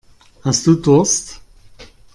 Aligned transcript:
Hast 0.43 0.65
du 0.65 0.73
Durst? 0.77 1.41